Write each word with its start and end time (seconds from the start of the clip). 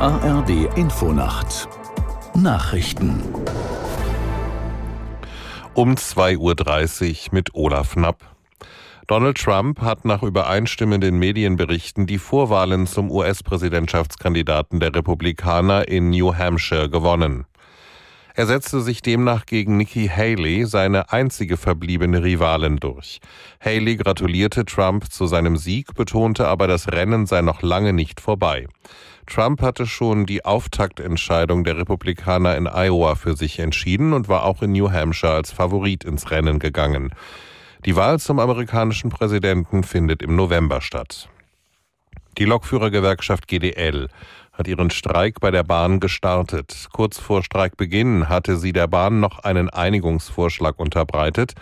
ARD 0.00 0.76
Infonacht 0.76 1.68
Nachrichten 2.34 3.22
um 5.74 5.94
2.30 5.94 7.28
Uhr 7.28 7.34
mit 7.34 7.54
Olaf 7.54 7.92
Knapp. 7.92 8.24
Donald 9.06 9.38
Trump 9.38 9.80
hat 9.80 10.04
nach 10.04 10.24
übereinstimmenden 10.24 11.18
Medienberichten 11.18 12.06
die 12.06 12.18
Vorwahlen 12.18 12.88
zum 12.88 13.10
US-Präsidentschaftskandidaten 13.10 14.80
der 14.80 14.94
Republikaner 14.94 15.86
in 15.86 16.10
New 16.10 16.34
Hampshire 16.34 16.90
gewonnen. 16.90 17.46
Er 18.36 18.46
setzte 18.46 18.80
sich 18.80 19.00
demnach 19.00 19.46
gegen 19.46 19.76
Nikki 19.76 20.08
Haley, 20.08 20.66
seine 20.66 21.12
einzige 21.12 21.56
verbliebene 21.56 22.24
Rivalin, 22.24 22.78
durch. 22.78 23.20
Haley 23.60 23.94
gratulierte 23.94 24.64
Trump 24.64 25.12
zu 25.12 25.26
seinem 25.26 25.56
Sieg, 25.56 25.94
betonte 25.94 26.48
aber, 26.48 26.66
das 26.66 26.88
Rennen 26.88 27.26
sei 27.26 27.42
noch 27.42 27.62
lange 27.62 27.92
nicht 27.92 28.20
vorbei. 28.20 28.66
Trump 29.26 29.62
hatte 29.62 29.86
schon 29.86 30.26
die 30.26 30.44
Auftaktentscheidung 30.44 31.62
der 31.62 31.76
Republikaner 31.76 32.56
in 32.56 32.66
Iowa 32.66 33.14
für 33.14 33.36
sich 33.36 33.60
entschieden 33.60 34.12
und 34.12 34.28
war 34.28 34.42
auch 34.42 34.62
in 34.62 34.72
New 34.72 34.90
Hampshire 34.90 35.34
als 35.34 35.52
Favorit 35.52 36.02
ins 36.02 36.32
Rennen 36.32 36.58
gegangen. 36.58 37.14
Die 37.84 37.94
Wahl 37.94 38.18
zum 38.18 38.40
amerikanischen 38.40 39.10
Präsidenten 39.10 39.84
findet 39.84 40.22
im 40.22 40.34
November 40.34 40.80
statt. 40.80 41.28
Die 42.36 42.46
Lokführergewerkschaft 42.46 43.46
GDL 43.46 44.08
hat 44.54 44.68
ihren 44.68 44.90
Streik 44.90 45.40
bei 45.40 45.50
der 45.50 45.64
Bahn 45.64 46.00
gestartet. 46.00 46.88
Kurz 46.92 47.18
vor 47.18 47.42
Streikbeginn 47.42 48.28
hatte 48.28 48.56
sie 48.56 48.72
der 48.72 48.86
Bahn 48.86 49.20
noch 49.20 49.40
einen 49.40 49.68
Einigungsvorschlag 49.68 50.78
unterbreitet. 50.78 51.54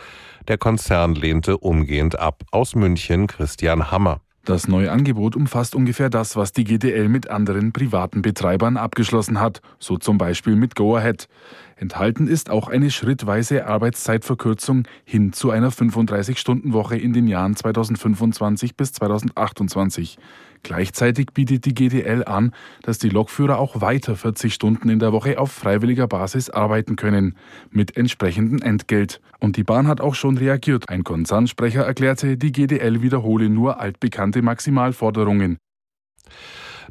Der 0.48 0.58
Konzern 0.58 1.14
lehnte 1.14 1.58
umgehend 1.58 2.18
ab. 2.18 2.42
Aus 2.50 2.74
München 2.74 3.26
Christian 3.26 3.90
Hammer. 3.90 4.20
Das 4.44 4.66
neue 4.66 4.90
Angebot 4.90 5.36
umfasst 5.36 5.76
ungefähr 5.76 6.10
das, 6.10 6.34
was 6.34 6.52
die 6.52 6.64
GDL 6.64 7.08
mit 7.08 7.30
anderen 7.30 7.72
privaten 7.72 8.22
Betreibern 8.22 8.76
abgeschlossen 8.76 9.38
hat, 9.38 9.62
so 9.78 9.98
zum 9.98 10.18
Beispiel 10.18 10.56
mit 10.56 10.74
Go 10.74 10.96
Ahead. 10.96 11.28
Enthalten 11.76 12.26
ist 12.26 12.50
auch 12.50 12.68
eine 12.68 12.90
schrittweise 12.90 13.66
Arbeitszeitverkürzung 13.66 14.84
hin 15.04 15.32
zu 15.32 15.50
einer 15.50 15.70
35-Stunden-Woche 15.70 16.96
in 16.96 17.12
den 17.12 17.26
Jahren 17.28 17.54
2025 17.54 18.76
bis 18.76 18.92
2028. 18.92 20.18
Gleichzeitig 20.62 21.32
bietet 21.34 21.64
die 21.64 21.74
GDL 21.74 22.24
an, 22.24 22.52
dass 22.82 22.98
die 22.98 23.08
Lokführer 23.08 23.58
auch 23.58 23.80
weiter 23.80 24.14
40 24.14 24.54
Stunden 24.54 24.88
in 24.90 25.00
der 25.00 25.12
Woche 25.12 25.38
auf 25.40 25.50
freiwilliger 25.50 26.06
Basis 26.06 26.50
arbeiten 26.50 26.94
können, 26.94 27.36
mit 27.70 27.96
entsprechendem 27.96 28.62
Entgelt. 28.62 29.20
Und 29.40 29.56
die 29.56 29.64
Bahn 29.64 29.88
hat 29.88 30.00
auch 30.00 30.14
schon 30.14 30.38
reagiert. 30.38 30.88
Ein 30.88 31.02
Konzernsprecher 31.02 31.82
erklärte, 31.82 32.36
die 32.36 32.52
GDL 32.52 33.02
wiederhole 33.02 33.48
nur 33.48 33.80
altbekannte 33.80 34.31
Maximalforderungen. 34.40 35.58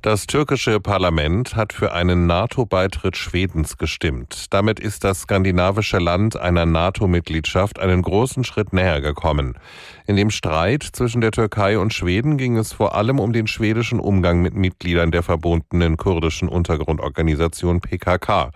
Das 0.01 0.25
türkische 0.25 0.79
Parlament 0.79 1.55
hat 1.55 1.73
für 1.73 1.93
einen 1.93 2.25
NATO-Beitritt 2.25 3.17
Schwedens 3.17 3.77
gestimmt. 3.77 4.45
Damit 4.49 4.79
ist 4.79 5.03
das 5.03 5.21
skandinavische 5.21 5.99
Land 5.99 6.35
einer 6.35 6.65
NATO-Mitgliedschaft 6.65 7.77
einen 7.77 8.01
großen 8.01 8.43
Schritt 8.43 8.73
näher 8.73 8.99
gekommen. 8.99 9.59
In 10.07 10.15
dem 10.15 10.31
Streit 10.31 10.81
zwischen 10.81 11.21
der 11.21 11.29
Türkei 11.29 11.77
und 11.77 11.93
Schweden 11.93 12.37
ging 12.37 12.57
es 12.57 12.73
vor 12.73 12.95
allem 12.95 13.19
um 13.19 13.31
den 13.31 13.45
schwedischen 13.45 13.99
Umgang 13.99 14.41
mit 14.41 14.55
Mitgliedern 14.55 15.11
der 15.11 15.21
verbundenen 15.21 15.97
kurdischen 15.97 16.49
Untergrundorganisation 16.49 17.79
PKK. 17.79 18.49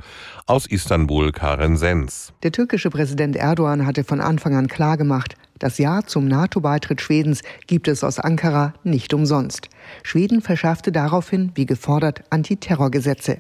Aus 0.48 0.66
Istanbul 0.66 1.32
Karen 1.32 1.78
Sens. 1.78 2.34
Der 2.42 2.54
türkische 2.54 2.90
Präsident 2.90 3.36
Erdogan 3.36 3.86
hatte 3.86 4.04
von 4.04 4.20
Anfang 4.20 4.56
an 4.56 4.68
klargemacht, 4.68 5.36
das 5.60 5.78
Ja 5.78 6.02
zum 6.06 6.28
NATO-Beitritt 6.28 7.02
Schwedens 7.02 7.42
gibt 7.68 7.88
es 7.88 8.04
aus 8.04 8.20
Ankara 8.20 8.74
nicht 8.84 9.14
umsonst. 9.14 9.70
Schweden 10.04 10.42
verschärfte 10.42 10.92
daraufhin, 10.92 11.52
wie 11.56 11.66
gefordert, 11.66 12.24
Antiterrorgesetze. 12.30 13.40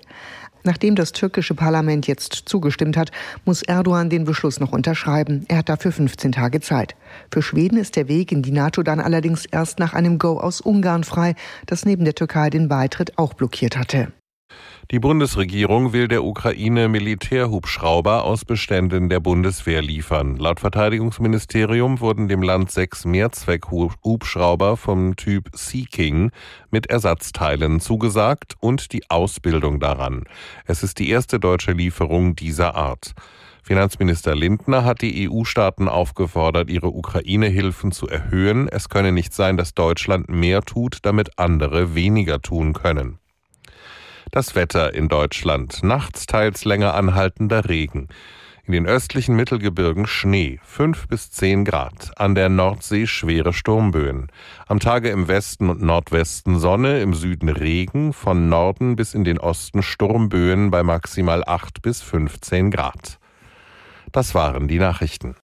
Nachdem 0.63 0.95
das 0.95 1.11
türkische 1.11 1.53
Parlament 1.53 2.07
jetzt 2.07 2.33
zugestimmt 2.45 2.97
hat, 2.97 3.11
muss 3.45 3.61
Erdogan 3.61 4.09
den 4.09 4.23
Beschluss 4.23 4.59
noch 4.59 4.71
unterschreiben. 4.71 5.45
Er 5.47 5.59
hat 5.59 5.69
dafür 5.69 5.91
15 5.91 6.31
Tage 6.31 6.59
Zeit. 6.59 6.95
Für 7.31 7.43
Schweden 7.43 7.77
ist 7.77 7.95
der 7.95 8.07
Weg 8.07 8.31
in 8.31 8.41
die 8.41 8.51
NATO 8.51 8.81
dann 8.81 8.99
allerdings 8.99 9.45
erst 9.45 9.77
nach 9.77 9.93
einem 9.93 10.17
Go 10.17 10.39
aus 10.39 10.61
Ungarn 10.61 11.03
frei, 11.03 11.35
das 11.67 11.85
neben 11.85 12.03
der 12.03 12.15
Türkei 12.15 12.49
den 12.49 12.67
Beitritt 12.67 13.17
auch 13.17 13.35
blockiert 13.35 13.77
hatte. 13.77 14.11
Die 14.91 14.99
Bundesregierung 14.99 15.93
will 15.93 16.07
der 16.07 16.23
Ukraine 16.23 16.89
Militärhubschrauber 16.89 18.23
aus 18.23 18.45
Beständen 18.45 19.09
der 19.09 19.19
Bundeswehr 19.19 19.81
liefern. 19.81 20.37
Laut 20.37 20.59
Verteidigungsministerium 20.59 22.01
wurden 22.01 22.27
dem 22.27 22.43
Land 22.43 22.69
sechs 22.69 23.03
Mehrzweckhubschrauber 23.03 24.77
vom 24.77 25.15
Typ 25.15 25.49
Sea 25.53 25.85
King 25.89 26.29
mit 26.69 26.85
Ersatzteilen 26.85 27.79
zugesagt 27.79 28.53
und 28.59 28.93
die 28.93 29.09
Ausbildung 29.09 29.79
daran. 29.79 30.25
Es 30.65 30.83
ist 30.83 30.99
die 30.99 31.09
erste 31.09 31.39
deutsche 31.39 31.71
Lieferung 31.71 32.35
dieser 32.35 32.75
Art. 32.75 33.15
Finanzminister 33.63 34.35
Lindner 34.35 34.83
hat 34.83 35.01
die 35.01 35.27
EU-Staaten 35.27 35.87
aufgefordert, 35.87 36.69
ihre 36.69 36.89
Ukraine-Hilfen 36.89 37.91
zu 37.91 38.07
erhöhen. 38.07 38.67
Es 38.67 38.89
könne 38.89 39.11
nicht 39.11 39.33
sein, 39.33 39.57
dass 39.57 39.73
Deutschland 39.73 40.29
mehr 40.29 40.61
tut, 40.61 40.99
damit 41.01 41.39
andere 41.39 41.95
weniger 41.95 42.39
tun 42.39 42.73
können. 42.73 43.17
Das 44.35 44.53
Wetter 44.53 44.93
in 44.93 45.07
Deutschland. 45.07 45.81
Nachts 45.81 46.25
teils 46.25 46.65
länger 46.65 46.93
anhaltender 46.93 47.69
Regen. 47.69 48.09
In 48.65 48.73
den 48.73 48.85
östlichen 48.85 49.33
Mittelgebirgen 49.37 50.07
Schnee, 50.07 50.59
5 50.61 51.07
bis 51.07 51.31
10 51.31 51.63
Grad. 51.63 52.11
An 52.17 52.35
der 52.35 52.49
Nordsee 52.49 53.07
schwere 53.07 53.53
Sturmböen. 53.53 54.27
Am 54.67 54.81
Tage 54.81 55.07
im 55.07 55.29
Westen 55.29 55.69
und 55.69 55.81
Nordwesten 55.81 56.59
Sonne, 56.59 56.99
im 56.99 57.13
Süden 57.13 57.47
Regen, 57.47 58.11
von 58.11 58.49
Norden 58.49 58.97
bis 58.97 59.13
in 59.13 59.23
den 59.23 59.39
Osten 59.39 59.81
Sturmböen 59.81 60.69
bei 60.69 60.83
maximal 60.83 61.41
8 61.47 61.81
bis 61.81 62.01
15 62.01 62.71
Grad. 62.71 63.19
Das 64.11 64.35
waren 64.35 64.67
die 64.67 64.79
Nachrichten. 64.79 65.37